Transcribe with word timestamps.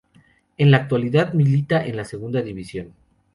En 0.57 0.71
la 0.71 0.77
actualidad 0.77 1.33
milita 1.33 1.85
en 1.85 1.95
la 1.95 2.05
Segunda 2.05 2.41
División. 2.41 2.95